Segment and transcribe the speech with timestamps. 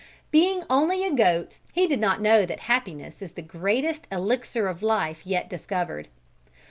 [0.31, 4.81] Being only a goat, he did not know that happiness is the greatest elixir of
[4.81, 6.07] life yet discovered.